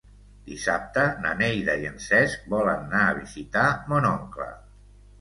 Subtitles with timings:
[0.51, 4.53] Dissabte na Neida i en Cesc volen anar a visitar mon oncle.